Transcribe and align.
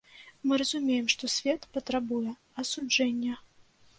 Мы 0.51 0.57
разумеем, 0.61 1.05
што 1.15 1.29
свет 1.33 1.67
патрабуе 1.77 2.33
асуджэння. 2.63 3.33